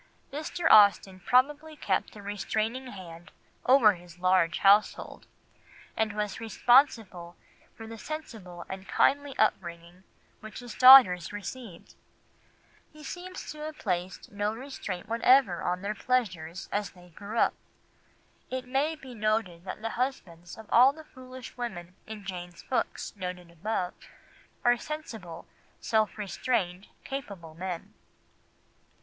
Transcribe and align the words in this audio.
Mr. 0.33 0.67
Austen 0.71 1.19
probably 1.19 1.75
kept 1.75 2.15
a 2.15 2.23
restraining 2.23 2.87
hand 2.87 3.29
over 3.67 3.93
his 3.93 4.17
large 4.17 4.57
household, 4.57 5.27
and 5.95 6.13
was 6.13 6.39
responsible 6.39 7.35
for 7.77 7.85
the 7.85 7.99
sensible 7.99 8.65
and 8.67 8.87
kindly 8.87 9.37
upbringing 9.37 10.03
which 10.39 10.57
his 10.57 10.73
daughters 10.73 11.31
received; 11.31 11.93
he 12.91 13.03
seems 13.03 13.51
to 13.51 13.59
have 13.59 13.77
placed 13.77 14.31
no 14.31 14.51
restraint 14.51 15.07
whatever 15.07 15.61
on 15.61 15.83
their 15.83 15.93
pleasures 15.93 16.67
as 16.71 16.89
they 16.89 17.09
grew 17.09 17.37
up. 17.37 17.53
It 18.49 18.65
may 18.65 18.95
be 18.95 19.13
noted 19.13 19.65
that 19.65 19.83
the 19.83 19.91
husbands 19.91 20.57
of 20.57 20.65
all 20.71 20.93
the 20.93 21.03
foolish 21.03 21.55
women 21.57 21.95
in 22.07 22.25
Jane's 22.25 22.63
books 22.63 23.15
noted 23.15 23.51
above 23.51 23.93
are 24.65 24.77
sensible, 24.77 25.45
self 25.79 26.17
restrained, 26.17 26.87
capable 27.03 27.53
men. 27.53 27.93